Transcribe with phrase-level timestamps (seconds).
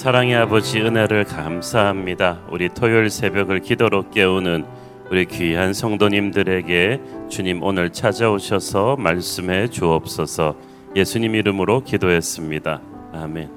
[0.00, 2.40] 사랑의 아버지 은혜를 감사합니다.
[2.48, 4.64] 우리 토요일 새벽을 기도로 깨우는
[5.10, 10.56] 우리 귀한 성도님들에게 주님 오늘 찾아오셔서 말씀해 주옵소서.
[10.96, 12.80] 예수님 이름으로 기도했습니다.
[13.12, 13.50] 아멘.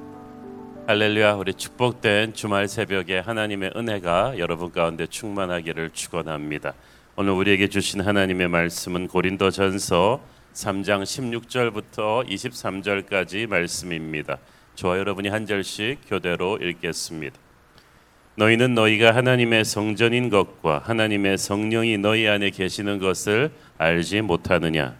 [0.85, 1.35] 할렐루야.
[1.35, 6.73] 우리 축복된 주말 새벽에 하나님의 은혜가 여러분 가운데 충만하기를 축원합니다.
[7.15, 10.19] 오늘 우리에게 주신 하나님의 말씀은 고린도전서
[10.53, 14.39] 3장 16절부터 23절까지 말씀입니다.
[14.75, 17.37] 저와 여러분이 한 절씩 교대로 읽겠습니다.
[18.35, 24.95] 너희는 너희가 하나님의 성전인 것과 하나님의 성령이 너희 안에 계시는 것을 알지 못하느냐?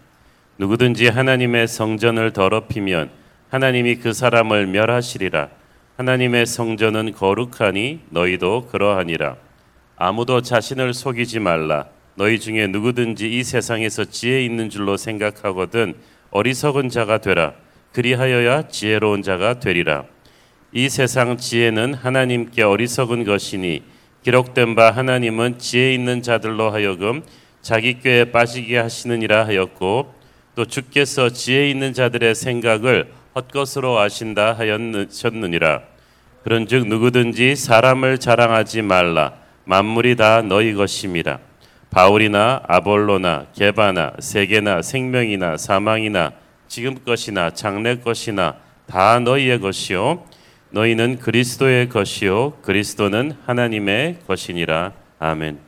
[0.58, 3.10] 누구든지 하나님의 성전을 더럽히면
[3.48, 5.48] 하나님이 그 사람을 멸하시리라.
[5.96, 9.36] 하나님의 성전은 거룩하니 너희도 그러하니라.
[9.96, 11.86] 아무도 자신을 속이지 말라.
[12.14, 15.94] 너희 중에 누구든지 이 세상에서 지혜 있는 줄로 생각하거든
[16.30, 17.54] 어리석은 자가 되라.
[17.94, 20.04] 그리하여야 지혜로운 자가 되리라.
[20.72, 23.84] 이 세상 지혜는 하나님께 어리석은 것이니
[24.24, 27.22] 기록된 바 하나님은 지혜 있는 자들로 하여금
[27.62, 30.12] 자기 꾀에 빠지게 하시느니라 하였고
[30.56, 35.82] 또 주께서 지혜 있는 자들의 생각을 헛것으로 아신다 하였느니라.
[36.42, 39.34] 그런즉 누구든지 사람을 자랑하지 말라.
[39.64, 41.38] 만물이 다 너희 것임이라.
[41.90, 46.32] 바울이나 아볼로나 게바나 세계나 생명이나 사망이나
[46.68, 50.24] 지금 것이나 장래 것이나 다 너희의 것이요
[50.70, 55.58] 너희는 그리스도의 것이요 그리스도는 하나님의 것이니라 아멘.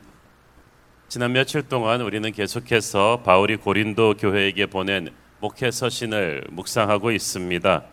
[1.08, 7.84] 지난 며칠 동안 우리는 계속해서 바울이 고린도 교회에게 보낸 목회 서신을 묵상하고 있습니다.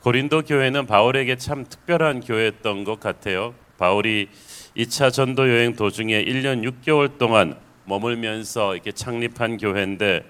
[0.00, 3.54] 고린도 교회는 바울에게 참 특별한 교회였던 것 같아요.
[3.78, 4.28] 바울이
[4.76, 10.24] 2차 전도 여행 도중에 1년 6개월 동안 머물면서 이렇게 창립한 교회인데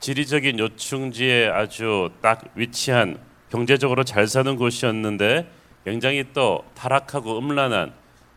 [0.00, 3.18] 지리적인 요충지에 아주 딱 위치한
[3.50, 5.50] 경제적으로 잘 사는 곳이었는데
[5.84, 7.92] 굉장히 또 타락하고 음란한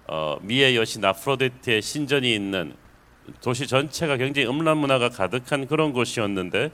[0.07, 2.73] 어, 미의 여신 아프로데트의 신전이 있는
[3.41, 6.71] 도시 전체가 굉장히 음란 문화가 가득한 그런 곳이었는데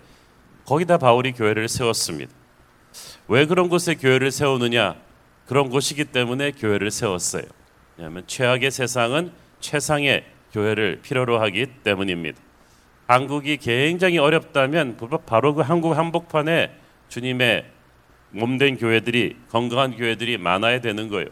[0.65, 2.31] 거기다 바울이 교회를 세웠습니다.
[3.27, 4.95] 왜 그런 곳에 교회를 세우느냐?
[5.45, 7.43] 그런 곳이기 때문에 교회를 세웠어요.
[7.97, 12.46] 왜냐하면 최악의 세상은 최상의 교회를 필요로 하기 때문입니다.
[13.07, 16.71] 한국이 굉장히 어렵다면 바로 그 한국 한복판에
[17.07, 17.65] 주님의
[18.31, 21.27] 몸된 교회들이 건강한 교회들이 많아야 되는 거예요.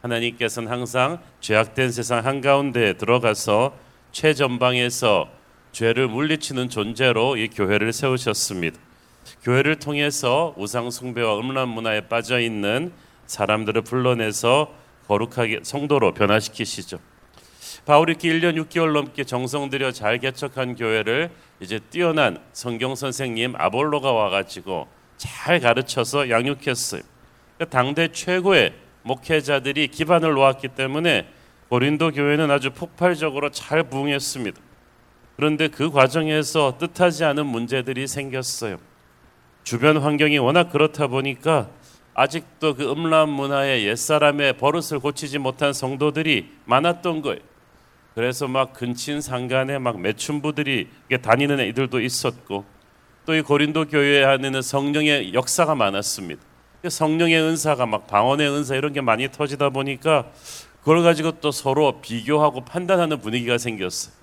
[0.00, 3.76] 하나님께서는 항상 죄악된 세상 한가운데 들어가서
[4.12, 5.28] 최전방에서
[5.72, 8.78] 죄를 물리치는 존재로 이 교회를 세우셨습니다.
[9.42, 12.92] 교회를 통해서 우상 숭배와 음란 문화에 빠져 있는
[13.26, 14.74] 사람들을 불러내서
[15.06, 16.98] 거룩하게 성도로 변화시키시죠.
[17.86, 21.30] 바울이 이렇게 1년 6개월 넘게 정성 들여 잘 개척한 교회를
[21.60, 27.02] 이제 뛰어난 성경 선생님 아볼로가 와가지고 잘 가르쳐서 양육했어요.
[27.56, 31.26] 그러니까 당대 최고의 목회자들이 기반을 놓았기 때문에
[31.68, 34.60] 고린도 교회는 아주 폭발적으로 잘 부흥했습니다.
[35.36, 38.78] 그런데 그 과정에서 뜻하지 않은 문제들이 생겼어요.
[39.62, 41.68] 주변 환경이 워낙 그렇다 보니까
[42.14, 47.49] 아직도 그 음란 문화의 옛사람의 버릇을 고치지 못한 성도들이 많았던 거예요.
[48.14, 50.88] 그래서 막 근친 상간에 막 매춘부들이
[51.22, 52.64] 다니는 애들도 있었고
[53.26, 56.42] 또 이 고린도 교회 안에는 성령의 역사가 많았습니다.
[56.88, 60.26] 성령의 은사가 막 방언의 은사 이런 게 많이 터지다 보니까
[60.80, 64.14] 그걸 가지고 또 서로 비교하고 판단하는 분위기가 생겼어요.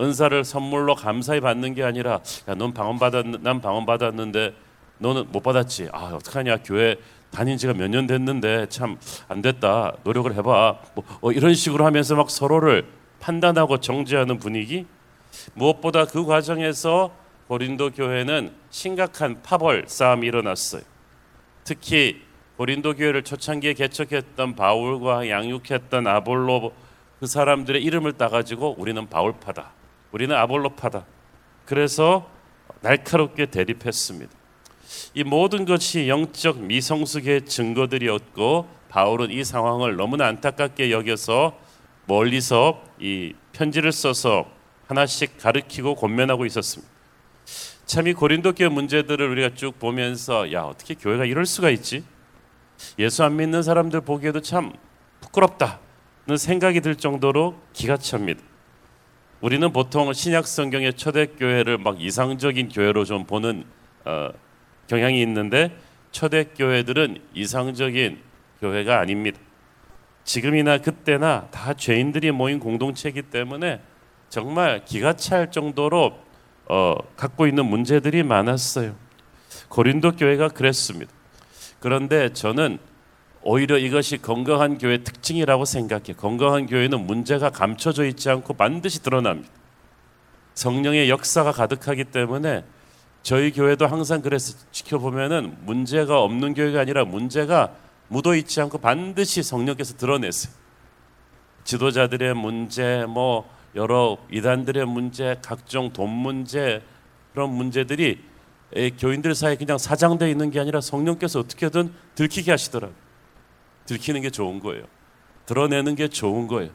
[0.00, 4.54] 은사를 선물로 감사히 받는 게 아니라 야 넌 방언 받았 난 방언 받았는데
[4.98, 5.88] 너는 못 받았지.
[5.92, 6.96] 아 어떡하냐 교회
[7.32, 9.94] 다닌 지가 몇 년 됐는데 참 안 됐다.
[10.04, 10.78] 노력을 해 봐.
[10.94, 12.86] 뭐 어, 이런 식으로 하면서 막 서로를
[13.20, 14.86] 판단하고 정죄하는 분위기
[15.54, 17.14] 무엇보다 그 과정에서
[17.48, 20.82] 고린도 교회는 심각한 파벌 싸움이 일어났어요.
[21.64, 22.22] 특히
[22.56, 26.72] 고린도 교회를 초창기에 개척했던 바울과 양육했던 아볼로
[27.20, 29.72] 그 사람들의 이름을 따가지고 우리는 바울파다.
[30.12, 31.04] 우리는 아볼로파다.
[31.64, 32.28] 그래서
[32.80, 34.32] 날카롭게 대립했습니다.
[35.14, 41.58] 이 모든 것이 영적 미성숙의 증거들이었고 바울은 이 상황을 너무나 안타깝게 여겨서
[42.08, 44.50] 멀리서 이 편지를 써서
[44.88, 46.90] 하나씩 가르치고 권면하고 있었습니다.
[47.86, 52.04] 참 이 고린도 교회 문제들을 우리가 쭉 보면서 야 어떻게 교회가 이럴 수가 있지?
[52.98, 54.72] 예수 안 믿는 사람들 보기에도 참
[55.20, 58.42] 부끄럽다는 생각이 들 정도로 기가 찹니다.
[59.40, 63.64] 우리는 보통 신약 성경의 초대 교회를 막 이상적인 교회로 좀 보는
[64.04, 64.30] 어,
[64.88, 65.76] 경향이 있는데
[66.10, 68.18] 초대 교회들은 이상적인
[68.60, 69.38] 교회가 아닙니다.
[70.28, 73.80] 지금이나 그때나 다 죄인들이 모인 공동체이기 때문에
[74.28, 76.18] 정말 기가 찰 정도로
[76.66, 78.94] 어, 갖고 있는 문제들이 많았어요.
[79.70, 81.10] 고린도 교회가 그랬습니다.
[81.80, 82.78] 그런데 저는
[83.40, 86.12] 오히려 이것이 건강한 교회 특징이라고 생각해.
[86.18, 89.48] 건강한 교회는 문제가 감춰져 있지 않고 반드시 드러납니다.
[90.52, 92.64] 성령의 역사가 가득하기 때문에
[93.22, 97.72] 저희 교회도 항상 그래서 지켜보면은 문제가 없는 교회가 아니라 문제가
[98.08, 100.52] 묻어 있지 않고 반드시 성령께서 드러냈어요.
[101.64, 106.82] 지도자들의 문제, 뭐 여러 이단들의 문제, 각종 돈 문제
[107.32, 108.24] 그런 문제들이
[108.98, 112.96] 교인들 사이에 그냥 사장되어 있는 게 아니라 성령께서 어떻게든 들키게 하시더라고요.
[113.86, 114.84] 들키는 게 좋은 거예요.
[115.46, 116.70] 드러내는 게 좋은 거예요.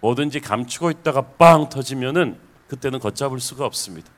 [0.00, 2.38] 뭐든지 감추고 있다가 빵 터지면은
[2.68, 4.10] 그때는 걷잡을 수가 없습니다.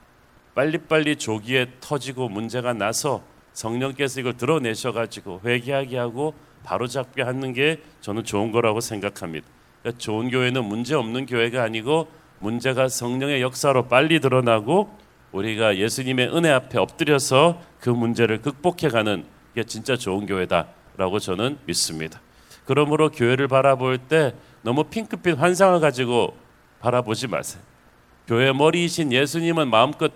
[0.55, 3.23] 빨리빨리 조기에 터지고 문제가 나서
[3.53, 6.35] 성령께서 이걸 드러내셔가지고 회개하게 하고
[6.65, 9.47] 바로 잡게 하는 게 저는 좋은 거라고 생각합니다.
[9.83, 12.09] 그러니까 좋은 교회는 문제 없는 교회가 아니고
[12.39, 14.97] 문제가 성령의 역사로 빨리 드러나고
[15.33, 19.25] 우리가 예수님의 은혜 앞에 엎드려서 그 문제를 극복해가는
[19.55, 22.21] 게 진짜 좋은 교회다라고 저는 믿습니다.
[22.65, 26.37] 그러므로 교회를 바라볼 때 너무 핑크빛 환상을 가지고
[26.81, 27.63] 바라보지 마세요.
[28.27, 30.13] 교회 머리이신 예수님은 마음껏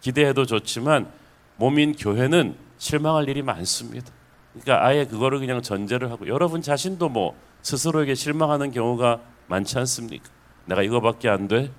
[0.00, 1.10] 기대해도 좋지만
[1.56, 4.10] 몸인 교회는 실망할 일이 많습니다.
[4.52, 10.24] 그러니까 아예 그거를 그냥 전제를 하고 여러분 자신도 뭐 스스로에게 실망하는 경우가 많지 않습니까?
[10.66, 11.70] 내가 이거밖에 안 돼?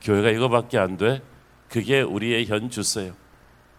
[0.00, 1.22] 교회가 이거밖에 안 돼?
[1.68, 3.12] 그게 우리의 현 주세요.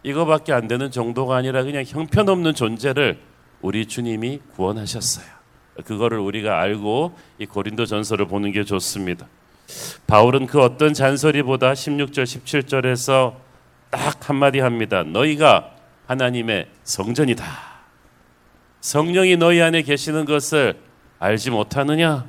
[0.03, 3.19] 이거밖에 안 되는 정도가 아니라 그냥 형편없는 존재를
[3.61, 5.25] 우리 주님이 구원하셨어요.
[5.85, 9.27] 그거를 우리가 알고 이 고린도 전서를 보는 게 좋습니다.
[10.07, 13.35] 바울은 그 어떤 잔소리보다 16절 17절에서
[13.89, 15.03] 딱 한마디 합니다.
[15.03, 15.71] 너희가
[16.07, 17.76] 하나님의 성전이다.
[18.87, 20.79] 성령이 너희 안에 계시는 것을
[21.19, 22.25] 알지 못하느냐?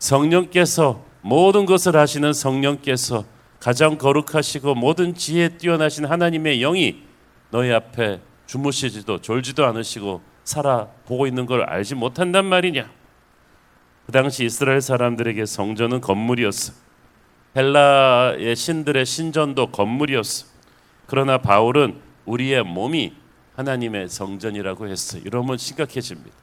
[0.00, 3.24] 성령께서 모든 것을 하시는 성령께서
[3.60, 7.04] 가장 거룩하시고 모든 지혜에 뛰어나신 하나님의 영이
[7.52, 12.90] 너희 앞에 주무시지도 졸지도 않으시고 살아 보고 있는 걸 알지 못한단 말이냐?
[14.06, 16.72] 그 당시 이스라엘 사람들에게 성전은 건물이었어.
[17.54, 20.48] 헬라의 신들의 신전도 건물이었어.
[21.06, 23.25] 그러나 바울은 우리의 몸이
[23.56, 25.18] 하나님의 성전이라고 했어.
[25.18, 26.36] 이러면 심각해집니다.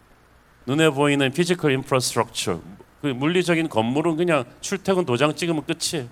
[0.66, 2.62] 눈에 보이는 physical infrastructure,
[3.02, 6.08] 그 물리적인 건물은 그냥 출퇴근 도장 찍으면 끝이에요.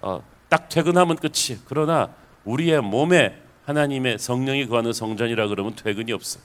[0.00, 1.62] 어, 딱 퇴근하면 끝이에요.
[1.66, 2.14] 그러나
[2.44, 6.40] 우리의 몸에 하나님의 성령이 거하는 성전이라 그러면 퇴근이 없어.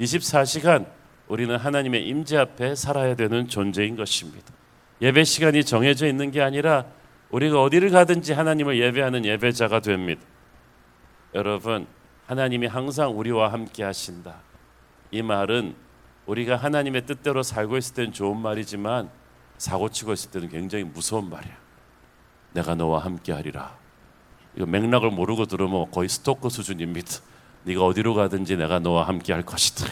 [0.00, 0.86] 24시간
[1.28, 4.52] 우리는 하나님의 임재 앞에 살아야 되는 존재인 것입니다.
[5.00, 6.86] 예배 시간이 정해져 있는 게 아니라
[7.30, 10.22] 우리가 어디를 가든지 하나님을 예배하는 예배자가 됩니다.
[11.34, 11.86] 여러분,
[12.26, 14.36] 하나님이 항상 우리와 함께 하신다.
[15.10, 15.74] 이 말은
[16.26, 19.08] 우리가 하나님의 뜻대로 살고 있을 때는 좋은 말이지만
[19.58, 21.56] 사고 치고 있을 때는 굉장히 무서운 말이야.
[22.52, 23.76] 내가 너와 함께 하리라.
[24.56, 27.20] 이거 맥락을 모르고 들으면 거의 스토커 수준입니다.
[27.64, 29.86] 네가 어디로 가든지 내가 너와 함께 할 것이다.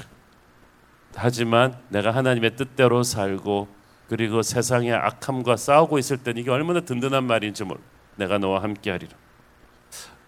[1.15, 3.69] 하지만 내가 하나님의 뜻대로 살고
[4.09, 7.81] 그리고 세상의 악함과 싸우고 있을 때는 이게 얼마나 든든한 말인지 몰라.
[8.17, 9.13] 내가 너와 함께 하리라.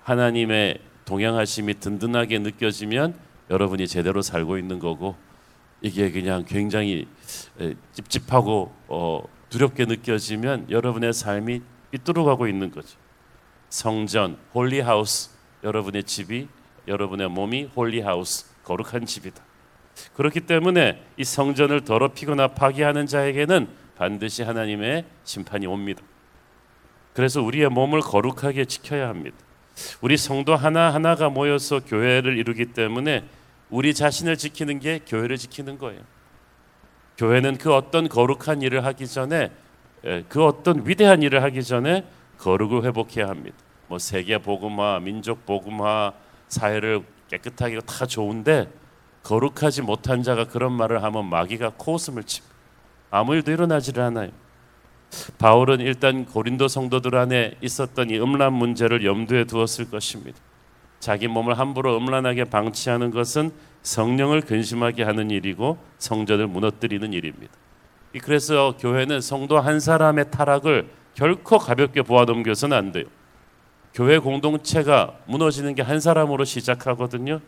[0.02, 3.18] 하나님의 동행하심이 든든하게 느껴지면
[3.48, 5.16] 여러분이 제대로 살고 있는 거고
[5.80, 7.06] 이게 그냥 굉장히
[7.92, 11.62] 찝찝하고 어, 두렵게 느껴지면 여러분의 삶이
[11.92, 12.98] 삐뚤어가고 있는 거죠.
[13.68, 15.30] 성전, holy house,
[15.62, 16.48] 여러분의 집이
[16.88, 19.42] 여러분의 몸이 holy house, 거룩한 집이다.
[20.14, 26.02] 그렇기 때문에 이 성전을 더럽히거나 파괴하는 자에게는 반드시 하나님의 심판이 옵니다.
[27.14, 29.36] 그래서 우리의 몸을 거룩하게 지켜야 합니다.
[30.00, 33.24] 우리 성도 하나하나가 모여서 교회를 이루기 때문에
[33.70, 36.00] 우리 자신을 지키는 게 교회를 지키는 거예요.
[37.18, 39.50] 교회는 그 어떤 거룩한 일을 하기 전에
[40.28, 42.04] 그 어떤 위대한 일을 하기 전에
[42.38, 43.56] 거룩을 회복해야 합니다.
[43.88, 46.12] 뭐 세계 복음화, 민족 복음화,
[46.48, 48.70] 사회를 깨끗하게 다 좋은데
[49.22, 52.54] 거룩하지 못한 자가 그런 말을 하면 마귀가 코웃음을 칩니다.
[53.10, 54.30] 아무 일도 일어나지를 않아요.
[55.38, 60.38] 바울은 일단 고린도 성도들 안에 있었던 이 음란 문제를 염두에 두었을 것입니다.
[61.00, 67.52] 자기 몸을 함부로 음란하게 방치하는 것은 성령을 근심하게 하는 일이고 성전을 무너뜨리는 일입니다.
[68.22, 73.04] 그래서 교회는 성도 한 사람의 타락을 결코 가볍게 보아 넘겨서는 안 돼요.
[73.94, 77.40] 교회 공동체가 무너지는 게 한 사람으로 시작하거든요.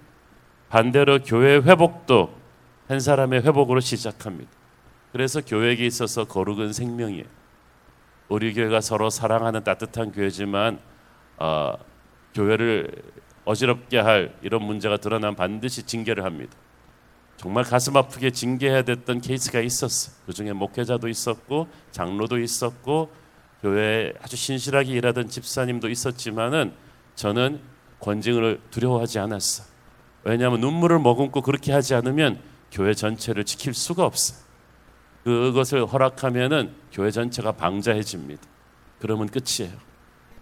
[0.69, 2.33] 반대로 교회 회복도
[2.89, 4.51] 한 사람의 회복으로 시작합니다.
[5.13, 7.25] 그래서 교회에 있어서 거룩은 생명이에요.
[8.29, 10.79] 우리 교회가 서로 사랑하는 따뜻한 교회지만
[11.39, 11.75] 어,
[12.35, 12.91] 교회를
[13.45, 16.57] 어지럽게 할 이런 문제가 드러나면 반드시 징계를 합니다.
[17.39, 20.13] 정말 가슴 아프게 징계해야 됐던 케이스가 있었어.
[20.27, 23.11] 그 중에 목회자도 있었고 장로도 있었고
[23.63, 26.73] 교회에 아주 신실하게 일하던 집사님도 있었지만은
[27.15, 27.61] 저는
[28.01, 29.65] 권징을 두려워하지 않았어.
[30.25, 34.48] 왜냐하면 눈물을 머금고 그렇게 하지 않으면 교회 전체를 지킬 수가 없어요.
[35.29, 38.43] 그것을 허락하면은 교회 전체가 방자해집니다.
[38.99, 39.77] 그러면 끝이에요.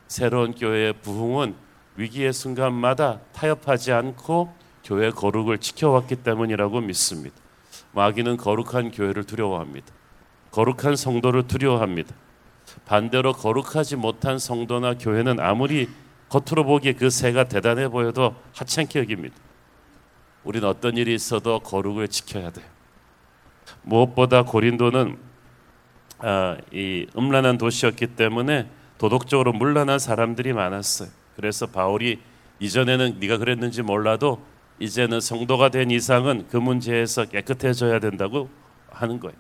[0.07, 1.57] 새로운 교회의 부흥은
[1.97, 7.35] 위기의 순간마다 타협하지 않고 교회 거룩을 지켜왔기 때문이라고 믿습니다.
[7.95, 9.89] 마귀는 거룩한 교회를 두려워합니다.
[10.53, 12.15] 거룩한 성도를 두려워합니다.
[12.85, 15.89] 반대로 거룩하지 못한 성도나 교회는 아무리
[16.29, 19.35] 겉으로 보기에 그 새가 대단해 보여도 하찮게 여깁니다.
[20.45, 22.76] 우리는 어떤 일이 있어도 거룩을 지켜야 돼요.
[23.83, 25.17] 무엇보다 고린도는
[26.19, 28.69] 아, 이 음란한 도시였기 때문에
[28.99, 31.09] 도덕적으로 물란한 사람들이 많았어요.
[31.35, 32.19] 그래서 바울이
[32.61, 34.43] 이전에는 네가 그랬는지 몰라도
[34.79, 38.49] 이제는 성도가 된 이상은 그 문제에서 깨끗해져야 된다고
[38.91, 39.37] 하는 거예요.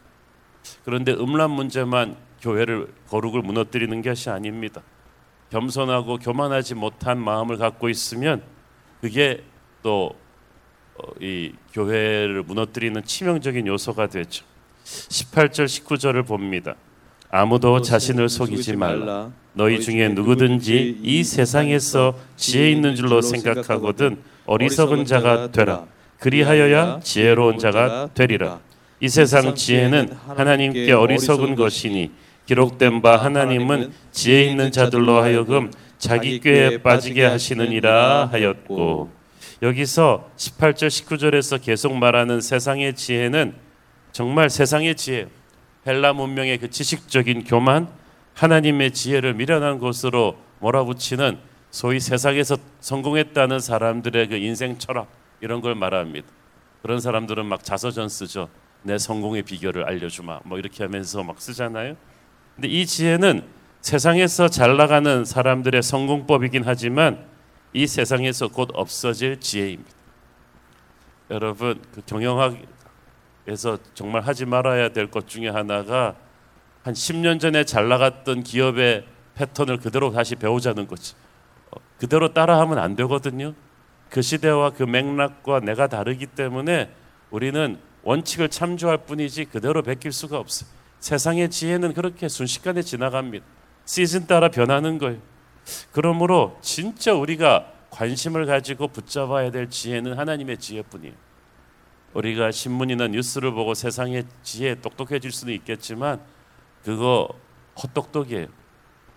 [0.84, 4.82] 그런데 음란 문제만 교회를 거룩을 무너뜨리는 것이 아닙니다.
[5.50, 8.42] 겸손하고 교만하지 못한 마음을 갖고 있으면
[9.00, 9.42] 그게
[9.82, 10.14] 또
[11.20, 14.44] 이 어, 교회를 무너뜨리는 치명적인 요소가 되죠.
[14.84, 16.74] 18절 19절을 봅니다.
[17.30, 19.30] 아무도 자신을 속이지 말라.
[19.52, 25.86] 너희 중에 누구든지 이 세상에서 지혜 있는 줄로 생각하거든 어리석은 자가 되라.
[26.20, 28.60] 그리하여야 지혜로운 자가 되리라.
[29.00, 32.10] 이 세상 지혜는 하나님께 어리석은 것이니
[32.46, 39.10] 기록된 바 하나님은 지혜 있는 자들로 하여금 자기 꾀에 빠지게 하시느니라 하였고
[39.62, 43.54] 여기서 18절 19절에서 계속 말하는 세상의 지혜는
[44.12, 45.28] 정말 세상의 지혜
[45.86, 47.88] 헬라 문명의 그 지식적인 교만
[48.34, 51.38] 하나님의 지혜를 미련한 것으로 몰아붙이는
[51.70, 55.08] 소위 세상에서 성공했다는 사람들의 그 인생 철학
[55.40, 56.26] 이런 걸 말합니다.
[56.82, 58.48] 그런 사람들은 막 자서전 쓰죠.
[58.82, 60.40] 내 성공의 비결을 알려주마.
[60.44, 61.96] 뭐 이렇게 하면서 막 쓰잖아요.
[62.54, 63.42] 근데 이 지혜는
[63.80, 67.24] 세상에서 잘 나가는 사람들의 성공법이긴 하지만
[67.76, 69.90] 이 세상에서 곧 없어질 지혜입니다.
[71.30, 76.16] 여러분 그 경영학에서 정말 하지 말아야 될 것 중에 하나가
[76.84, 79.04] 한 10년 전에 잘 나갔던 기업의
[79.34, 81.16] 패턴을 그대로 다시 배우자는 거지.
[81.70, 83.52] 어, 그대로 따라하면 안 되거든요.
[84.08, 86.90] 그 시대와 그 맥락과 내가 다르기 때문에
[87.30, 90.70] 우리는 원칙을 참조할 뿐이지 그대로 베낄 수가 없어요.
[91.00, 93.44] 세상의 지혜는 그렇게 순식간에 지나갑니다.
[93.84, 95.20] 시즌 따라 변하는 거예요.
[95.92, 101.14] 그러므로 진짜 우리가 관심을 가지고 붙잡아야 될 지혜는 하나님의 지혜뿐이에요.
[102.14, 106.20] 우리가 신문이나 뉴스를 보고 세상의 지혜 똑똑해질 수는 있겠지만
[106.84, 107.28] 그거
[107.82, 108.46] 헛똑똑이에요.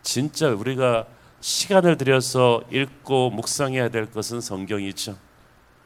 [0.01, 1.05] 진짜 우리가
[1.41, 5.17] 시간을 들여서 읽고 묵상해야 될 것은 성경이죠.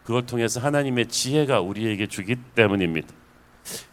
[0.03, 3.07] 그걸 통해서 하나님의 지혜가 우리에게 주기 때문입니다.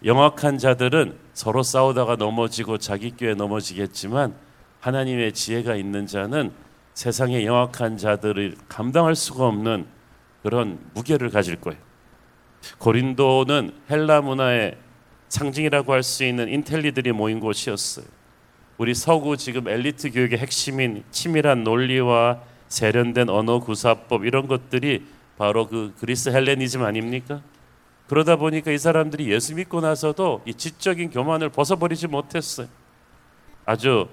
[0.04, 4.34] 영악한 자들은 서로 싸우다가 넘어지고 자기 꾀에 넘어지겠지만
[4.80, 6.52] 하나님의 지혜가 있는 자는
[6.94, 9.86] 세상의 영악한 자들을 감당할 수가 없는
[10.42, 11.80] 그런 무게를 가질 거예요.
[12.78, 14.76] 고린도는 헬라 문화의
[15.28, 18.06] 상징이라고 할 수 있는 인텔리들이 모인 곳이었어요.
[18.78, 25.06] 우리 서구 지금 엘리트 교육의 핵심인 치밀한 논리와 세련된 언어 구사법 이런 것들이
[25.36, 27.42] 바로 그 그리스 헬레니즘 아닙니까?
[28.08, 32.66] 그러다 보니까 이 사람들이 예수 믿고 나서도 이 지적인 교만을 벗어버리지 못했어요.
[33.64, 34.08] 아주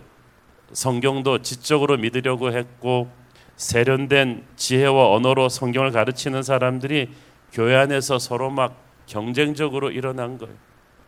[0.74, 3.10] 성경도 지적으로 믿으려고 했고
[3.56, 7.10] 세련된 지혜와 언어로 성경을 가르치는 사람들이
[7.52, 10.56] 교회 안에서 서로 막 경쟁적으로 일어난 거예요.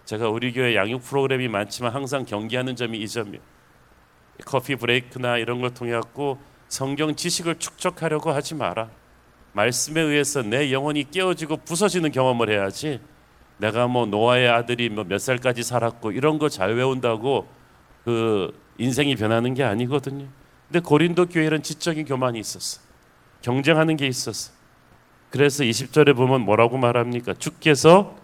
[0.06, 3.42] 제가 우리 교회 양육 프로그램이 많지만 항상 경계하는 점이 이 점이에요.
[4.46, 6.40] 커피 브레이크나 이런 걸 통해 갖고
[6.70, 8.90] 성경 지식을 축적하려고 하지 마라.
[9.54, 13.00] 말씀에 의해서 내 영혼이 깨어지고 부서지는 경험을 해야지.
[13.58, 17.48] 내가 뭐 노아의 아들이 뭐몇 살까지 살았고 이런 거 잘 외운다고
[18.06, 20.26] 그 인생이 변하는 게 아니거든요.
[20.68, 22.82] 근데 고린도 교회는 지적인 교만이 있었어.
[23.42, 24.52] 경쟁하는 게 있었어.
[25.30, 27.34] 그래서 20절에 보면 뭐라고 말합니까?
[27.36, 28.16] 주께서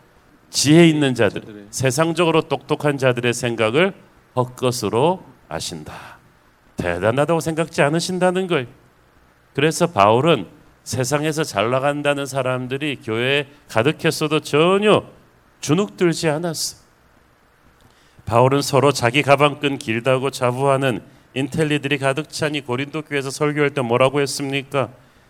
[0.50, 3.94] 지혜 있는 자들, 세상적으로 똑똑한 자들의 생각을
[4.36, 6.18] 헛것으로 아신다.
[6.78, 8.68] 대단하다고 생각지 않으신다는 걸.
[9.54, 10.48] 그래서 바울은
[10.84, 15.04] 세상에서 잘 나간다는 사람들이 교회에 가득했어도 전혀
[15.60, 16.85] 주눅들지 않았어.
[18.26, 21.02] 바울은 서로 자기 가방끈 길다고 자부하는
[21.36, 24.90] 인텔리들이 가득 차니 고린도 교회에서 설교할 때 뭐라고 했습니까?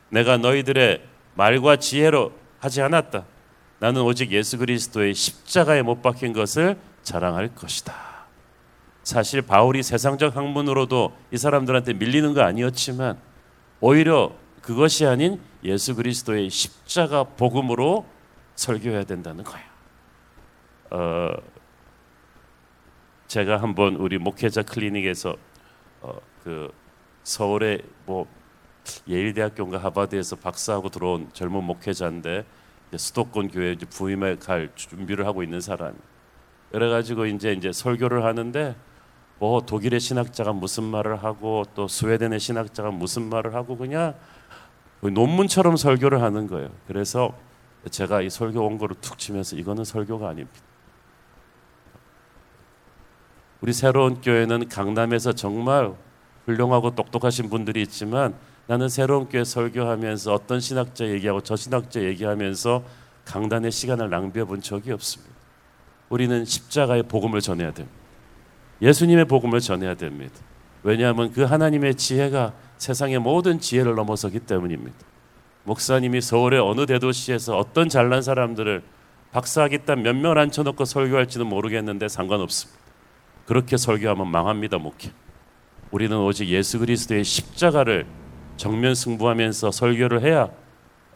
[0.10, 1.02] 내가 너희들의
[1.34, 3.26] 말과 지혜로 하지 않았다.
[3.80, 7.94] 나는 오직 예수 그리스도의 십자가에 못 박힌 것을 자랑할 것이다.
[9.04, 13.18] 사실 바울이 세상적 학문으로도 이 사람들한테 밀리는 거 아니었지만
[13.82, 18.06] 오히려 그것이 아닌 예수 그리스도의 십자가 복음으로
[18.56, 19.66] 설교해야 된다는 거예요.
[20.92, 21.30] 어,
[23.28, 25.36] 제가 한번 우리 목회자 클리닉에서
[26.02, 26.72] 어, 그
[27.24, 28.28] 서울에 뭐
[29.08, 32.46] 예일대학교인가 하버드에서 박사하고 들어온 젊은 목회자인데
[32.96, 35.96] 수도권 교회 부임에 갈 준비를 하고 있는 사람.
[36.72, 38.76] 그래가지고 이제 이제 설교를 하는데
[39.40, 44.14] 뭐 독일의 신학자가 무슨 말을 하고 또 스웨덴의 신학자가 무슨 말을 하고 그냥
[45.02, 46.70] 논문처럼 설교를 하는 거예요.
[46.88, 47.36] 그래서
[47.90, 50.60] 제가 이 설교 원고를 툭 치면서 이거는 설교가 아닙니다.
[53.66, 55.92] 우리 새로운 교회는 강남에서 정말
[56.46, 58.36] 훌륭하고 똑똑하신 분들이 있지만
[58.68, 62.84] 나는 새로운 교회 설교하면서 어떤 신학자 얘기하고 저 신학자 얘기하면서
[63.26, 65.34] 강단의 시간을 낭비해 본 적이 없습니다.
[66.10, 67.98] 우리는 십자가의 복음을 전해야 됩니다.
[68.84, 70.36] 예수님의 복음을 전해야 됩니다.
[70.84, 74.96] 왜냐하면 그 하나님의 지혜가 세상의 모든 지혜를 넘어서기 때문입니다.
[75.64, 78.84] 목사님이 서울의 어느 대도시에서 어떤 잘난 사람들을
[79.32, 82.85] 박사학위단 몇 명을 앉혀놓고 설교할지는 모르겠는데 상관없습니다.
[83.46, 85.12] 그렇게 설교하면 망합니다, 목회.
[85.92, 88.06] 우리는 오직 예수 그리스도의 십자가를
[88.58, 90.50] 정면 승부하면서 설교를 해야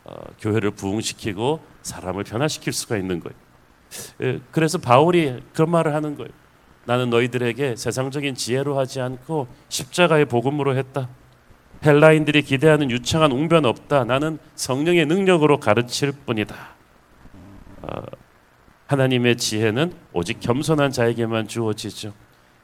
[0.03, 3.35] 어, 교회를 부흥시키고 사람을 변화시킬 수가 있는 거예요.
[4.21, 6.29] 예, 그래서 바울이 그런 말을 하는 거예요.
[6.85, 11.09] 나는 너희들에게 세상적인 지혜로 하지 않고 십자가의 복음으로 했다.
[11.85, 14.03] 헬라인들이 기대하는 유창한 웅변 없다.
[14.05, 16.55] 나는 성령의 능력으로 가르칠 뿐이다.
[17.83, 18.01] 어,
[18.89, 22.11] 하나님의 지혜는 오직 겸손한 자에게만 주어지죠.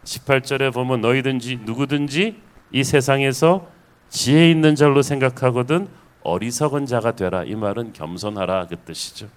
[0.04, 2.42] 18절에 보면 너희든지 누구든지
[2.72, 3.68] 이 세상에서
[4.10, 5.88] 지혜 있는 자로 생각하거든
[6.24, 7.44] 어리석은 자가 되라.
[7.44, 9.30] 이 말은 겸손하라 그 뜻이죠.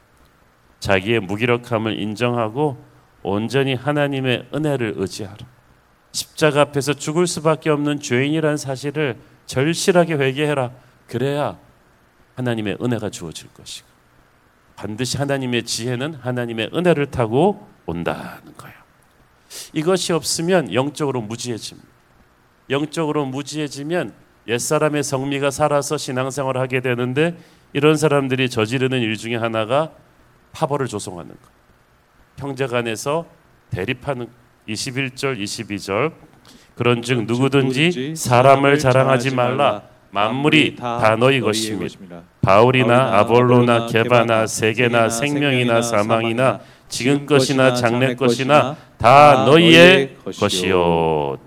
[0.80, 2.82] 자기의 무기력함을 인정하고
[3.22, 5.46] 온전히 하나님의 은혜를 의지하라.
[6.12, 10.70] 십자가 앞에서 죽을 수밖에 없는 죄인이란 사실을 절실하게 회개해라.
[11.06, 11.58] 그래야
[12.36, 13.97] 하나님의 은혜가 주어질 것이고
[14.78, 18.76] 반드시 하나님의 지혜는 하나님의 은혜를 타고 온다는 거예요.
[19.72, 21.88] 이것이 없으면 영적으로 무지해집니다.
[22.70, 24.12] 영적으로 무지해지면
[24.46, 27.36] 옛사람의 성미가 살아서 신앙생활을 하게 되는데
[27.72, 29.90] 이런 사람들이 저지르는 일 중에 하나가
[30.52, 31.38] 파벌을 조성하는 것.
[32.36, 33.26] 형제간에서
[33.70, 34.28] 대립하는
[34.68, 36.12] 21절 22절
[36.76, 42.22] 그런즉 누구든지 사람을 자랑하지 말라 만물이 다 너희 것입니다.
[42.40, 51.38] 바울이나 아볼로나 게바나 세계나 생명이나 사망이나 지금 것이나 장래 것이나 다 너희의 것이요.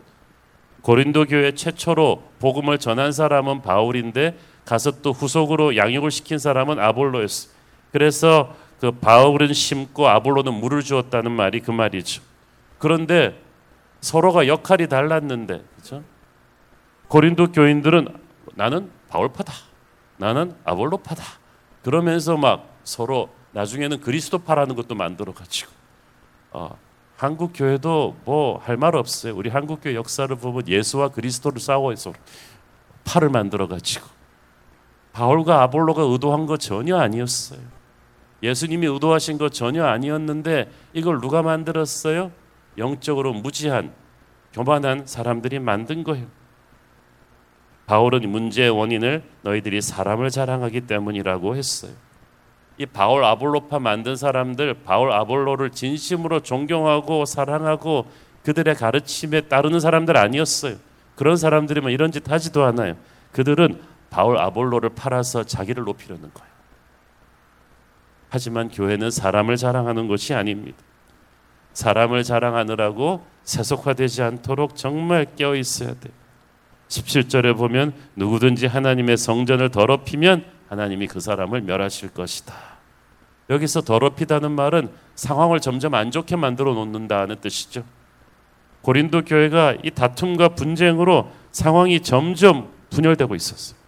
[0.81, 7.49] 고린도 교회 최초로 복음을 전한 사람은 바울인데 가서 또 후속으로 양육을 시킨 사람은 아볼로였어.
[7.91, 12.21] 그래서 그 바울은 심고 아볼로는 물을 주었다는 말이 그 말이죠.
[12.79, 13.35] 그런데
[14.01, 16.03] 서로가 역할이 달랐는데 그렇죠?
[17.07, 18.07] 고린도 교인들은
[18.55, 19.53] 나는 바울파다.
[20.17, 21.23] 나는 아볼로파다.
[21.83, 25.71] 그러면서 막 서로 나중에는 그리스도파라는 것도 만들어 가지고
[26.51, 26.77] 어,
[27.17, 29.35] 한국 교회도 뭐 할 말 없어요.
[29.35, 32.13] 우리 한국 교회 역사를 보면 예수와 그리스도를 싸워서
[33.03, 34.07] 팔을 만들어 가지고
[35.13, 37.59] 바울과 아볼로가 의도한 거 전혀 아니었어요.
[38.43, 42.31] 예수님이 의도하신 거 전혀 아니었는데 이걸 누가 만들었어요?
[42.77, 43.93] 영적으로 무지한
[44.53, 46.27] 교만한 사람들이 만든 거예요.
[47.85, 51.91] 바울은 문제의 원인을 너희들이 사람을 자랑하기 때문이라고 했어요.
[52.77, 58.07] 이 바울 아볼로파 만든 사람들 바울 아볼로를 진심으로 존경하고 사랑하고
[58.43, 60.77] 그들의 가르침에 따르는 사람들 아니었어요.
[61.15, 62.95] 그런 사람들이면 이런 짓 하지도 않아요.
[63.31, 66.51] 그들은 바울 아볼로를 팔아서 자기를 높이려는 거예요.
[68.29, 70.77] 하지만 교회는 사람을 자랑하는 것이 아닙니다.
[71.73, 76.09] 사람을 자랑하느라고 세속화되지 않도록 정말 깨어 있어야 돼.
[76.91, 82.53] 17절에 보면 누구든지 하나님의 성전을 더럽히면 하나님이 그 사람을 멸하실 것이다.
[83.49, 87.83] 여기서 더럽히다는 말은 상황을 점점 안 좋게 만들어 놓는다는 뜻이죠.
[88.81, 93.79] 고린도 교회가 이 다툼과 분쟁으로 상황이 점점 분열되고 있었어요.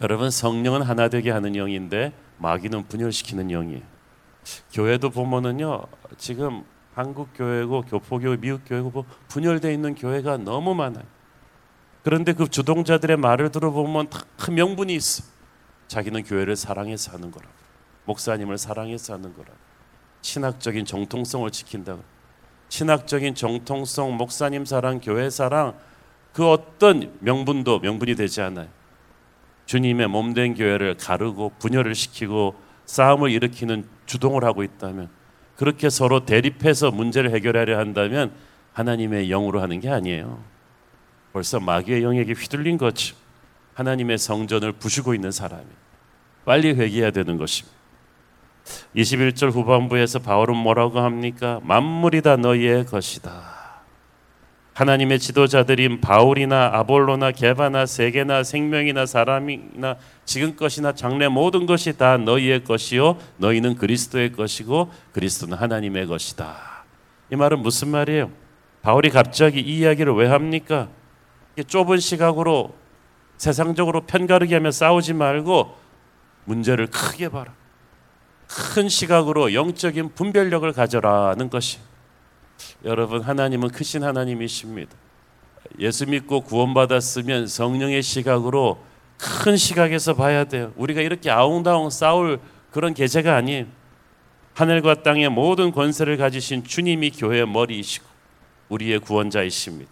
[0.00, 3.82] 여러분 성령은 하나 되게 하는 영인데 마귀는 분열시키는 영이에요.
[4.72, 5.82] 교회도 보면은요
[6.16, 11.04] 지금 한국 교회고 교포교 미국 교회고 뭐 분열돼 있는 교회가 너무 많아요.
[12.02, 15.24] 그런데 그 주동자들의 말을 들어보면 다 명분이 있어.
[15.88, 17.46] 자기는 교회를 사랑해서 하는 거라.
[18.06, 19.48] 목사님을 사랑해서 하는 거라.
[20.22, 21.98] 신학적인 정통성을 지킨다.
[22.68, 25.74] 신학적인 정통성, 목사님 사랑, 교회 사랑
[26.32, 28.68] 그 어떤 명분도 명분이 되지 않아요.
[29.66, 32.54] 주님의 몸된 교회를 가르고 분열을 시키고
[32.86, 35.08] 싸움을 일으키는 주동을 하고 있다면
[35.56, 38.32] 그렇게 서로 대립해서 문제를 해결하려 한다면
[38.72, 40.42] 하나님의 영으로 하는 게 아니에요.
[41.32, 43.16] 벌써 마귀의 영에게 휘둘린 거죠.
[43.74, 45.64] 하나님의 성전을 부수고 있는 사람이
[46.44, 47.76] 빨리 회개해야 되는 것입니다.
[48.94, 51.60] 21절 후반부에서 바울은 뭐라고 합니까?
[51.62, 53.62] 만물이 다 너희의 것이다.
[54.74, 62.64] 하나님의 지도자들인 바울이나 아볼로나 게바나 세계나 생명이나 사람이나 지금 것이나 장래 모든 것이 다 너희의
[62.64, 66.56] 것이요 너희는 그리스도의 것이고 그리스도는 하나님의 것이다.
[67.30, 68.30] 이 말은 무슨 말이에요?
[68.80, 70.88] 바울이 갑자기 이 이야기를 왜 합니까?
[71.66, 72.74] 좁은 시각으로
[73.36, 75.76] 세상적으로 편가르기 하며 싸우지 말고
[76.44, 77.52] 문제를 크게 봐라.
[78.46, 81.78] 큰 시각으로 영적인 분별력을 가져라는 것이
[82.84, 84.92] 여러분 하나님은 크신 하나님이십니다.
[85.78, 88.78] 예수 믿고 구원받았으면 성령의 시각으로
[89.18, 90.72] 큰 시각에서 봐야 돼요.
[90.76, 93.66] 우리가 이렇게 아웅다웅 싸울 그런 계제가 아니에요.
[94.54, 98.06] 하늘과 땅의 모든 권세를 가지신 주님이 교회의 머리이시고
[98.68, 99.91] 우리의 구원자이십니다.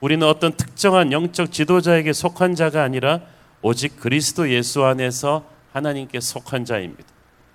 [0.00, 3.20] 우리는 어떤 특정한 영적 지도자에게 속한 자가 아니라
[3.62, 7.04] 오직 그리스도 예수 안에서 하나님께 속한 자입니다.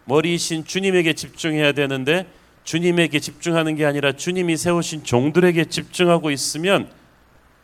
[0.05, 2.27] 머리이신 주님에게 집중해야 되는데
[2.63, 6.89] 주님에게 집중하는 게 아니라 주님이 세우신 종들에게 집중하고 있으면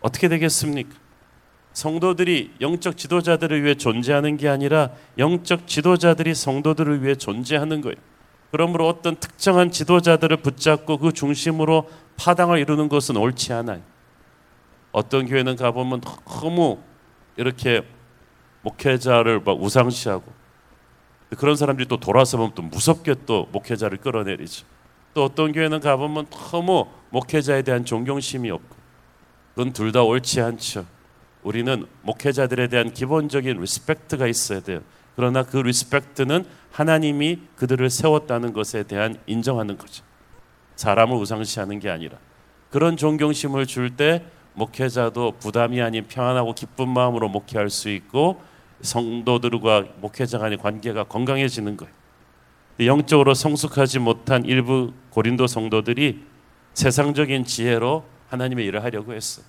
[0.01, 0.95] 어떻게 되겠습니까?
[1.73, 7.95] 성도들이 영적 지도자들을 위해 존재하는 게 아니라 영적 지도자들이 성도들을 위해 존재하는 거예요.
[8.51, 13.90] 그러므로 어떤 특정한 지도자들을 붙잡고 그 중심으로 파당을 이루는 것은 옳지 않아요.
[14.91, 16.79] 어떤 교회는 가보면 너무
[17.37, 17.81] 이렇게
[18.61, 20.41] 목회자를 막 우상시하고
[21.37, 24.65] 그런 사람들이 또 돌아서면 또 무섭게 또 목회자를 끌어내리죠.
[25.13, 28.75] 또 어떤 교회는 가보면 너무 목회자에 대한 존경심이 없고
[29.55, 30.85] 그건 둘 다 옳지 않죠.
[31.43, 34.81] 우리는 목회자들에 대한 기본적인 respect가 있어야 돼요.
[35.15, 40.03] 그러나 그 respect는 하나님이 그들을 세웠다는 것에 대한 인정하는 거죠.
[40.75, 42.17] 사람을 우상시하는 게 아니라
[42.69, 44.23] 그런 존경심을 줄때
[44.53, 48.41] 목회자도 부담이 아닌 평안하고 기쁜 마음으로 목회할 수 있고
[48.81, 51.93] 성도들과 목회자 간의 관계가 건강해지는 거예요.
[52.79, 56.23] 영적으로 성숙하지 못한 일부 고린도 성도들이
[56.73, 59.45] 세상적인 지혜로 하나님의 일을 하려고 했어요.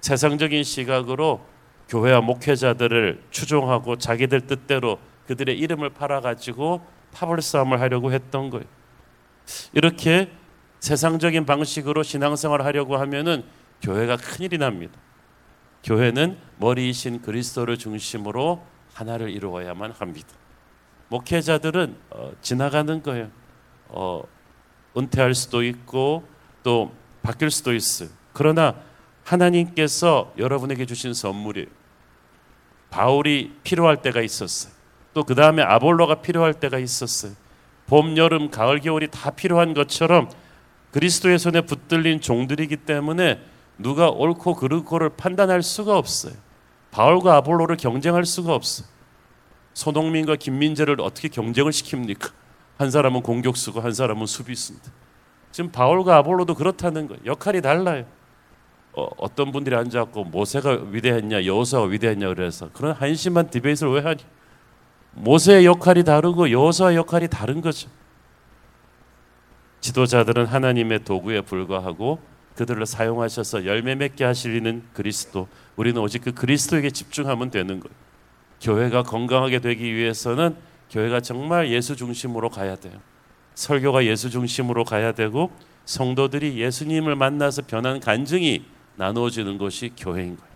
[0.00, 1.44] 세상적인 시각으로
[1.88, 8.66] 교회와 목회자들을 추종하고 자기들 뜻대로 그들의 이름을 팔아가지고 파벌 싸움을 하려고 했던 거예요.
[9.72, 10.30] 이렇게
[10.80, 13.44] 세상적인 방식으로 신앙생활을 하려고 하면은
[13.82, 14.98] 교회가 큰일이 납니다.
[15.84, 18.64] 교회는 머리이신 그리스도를 중심으로
[18.94, 20.28] 하나를 이루어야만 합니다.
[21.08, 23.30] 목회자들은 어, 지나가는 거예요.
[23.88, 24.22] 어,
[24.96, 26.26] 은퇴할 수도 있고
[26.62, 28.08] 또 바뀔 수도 있어요.
[28.32, 28.74] 그러나
[29.24, 31.66] 하나님께서 여러분에게 주신 선물이
[32.90, 34.72] 바울이 필요할 때가 있었어요.
[35.14, 37.32] 또 그 다음에 아볼로가 필요할 때가 있었어요.
[37.86, 40.30] 봄, 여름, 가을, 겨울이 다 필요한 것처럼
[40.92, 43.40] 그리스도의 손에 붙들린 종들이기 때문에
[43.78, 46.34] 누가 옳고 그르고를 판단할 수가 없어요.
[46.90, 48.86] 바울과 아볼로를 경쟁할 수가 없어요.
[49.74, 52.32] 손흥민과 김민재를 어떻게 경쟁을 시킵니까?
[52.76, 54.90] 한 사람은 공격수고 한 사람은 수비수인데.
[55.52, 57.22] 지금 바울과 아볼로도 그렇다는 거예요.
[57.24, 58.04] 역할이 달라요.
[58.92, 64.24] 어, 떤 분들이 앉아갖고 모세가 위대했냐 여호사가 위대했냐 그래서 그런 한심한 디베이트를 왜 하니?
[65.12, 67.88] 모세의 역할이 다르고 여호사의 역할이 다른 거죠.
[69.80, 72.18] 지도자들은 하나님의 도구에 불과하고
[72.58, 75.46] 그들을 사용하셔서 열매 맺게 하시는 그리스도.
[75.76, 77.94] 우리는 오직 그 그리스도에게 집중하면 되는 거예요.
[78.60, 80.56] 교회가 건강하게 되기 위해서는
[80.90, 82.94] 교회가 정말 예수 중심으로 가야 돼요.
[83.54, 85.52] 설교가 예수 중심으로 가야 되고
[85.84, 88.64] 성도들이 예수님을 만나서 변한 간증이
[88.96, 90.52] 나누어지는 것이 교회인 거예요.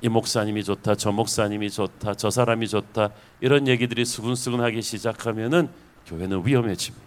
[0.00, 3.10] 이 목사님이 좋다, 저 목사님이 좋다, 저 사람이 좋다
[3.42, 5.68] 이런 얘기들이 수근수근하기 시작하면은
[6.06, 7.04] 교회는 위험해집니다.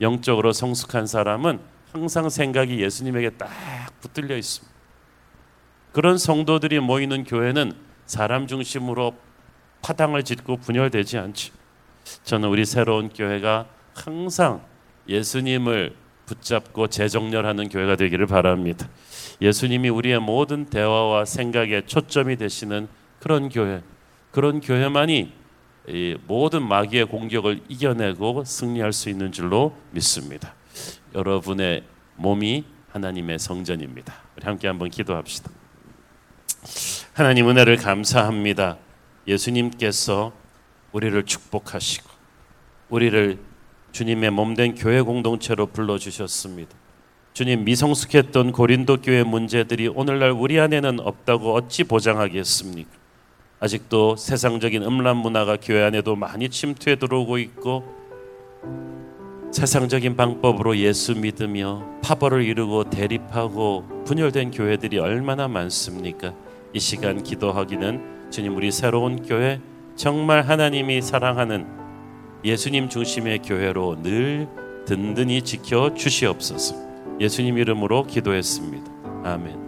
[0.00, 3.48] 영적으로 성숙한 사람은 항상 생각이 예수님에게 딱
[4.00, 4.74] 붙들려 있습니다.
[5.92, 7.72] 그런 성도들이 모이는 교회는
[8.04, 9.14] 사람 중심으로
[9.82, 11.54] 파당을 짓고 분열되지 않죠.
[12.24, 14.62] 저는 우리 새로운 교회가 항상
[15.08, 15.96] 예수님을
[16.26, 18.88] 붙잡고 재정렬하는 교회가 되기를 바랍니다.
[19.40, 22.88] 예수님이 우리의 모든 대화와 생각에 초점이 되시는
[23.20, 23.82] 그런 교회,
[24.32, 25.32] 그런 교회만이
[26.26, 30.55] 모든 마귀의 공격을 이겨내고 승리할 수 있는 줄로 믿습니다.
[31.16, 31.82] 여러분의
[32.16, 34.14] 몸이 하나님의 성전입니다.
[34.36, 35.50] 우리 함께 한번 기도합시다.
[37.14, 38.76] 하나님 은혜를 감사합니다.
[39.26, 40.32] 예수님께서
[40.92, 42.08] 우리를 축복하시고
[42.90, 43.38] 우리를
[43.92, 46.76] 주님의 몸된 교회 공동체로 불러 주셨습니다.
[47.32, 52.90] 주님 미성숙했던 고린도 교회 문제들이 오늘날 우리 안에는 없다고 어찌 보장하겠습니까?
[53.58, 57.96] 아직도 세상적인 음란 문화가 교회 안에도 많이 침투해 들어오고 있고
[59.52, 66.34] 세상적인 방법으로 예수 믿으며 파벌을 이루고 대립하고 분열된 교회들이 얼마나 많습니까?
[66.72, 69.60] 이 시간 기도하기는 주님 우리 새로운 교회
[69.94, 71.66] 정말 하나님이 사랑하는
[72.44, 74.46] 예수님 중심의 교회로 늘
[74.84, 76.76] 든든히 지켜 주시옵소서.
[77.18, 78.92] 예수님 이름으로 기도했습니다.
[79.24, 79.65] 아멘.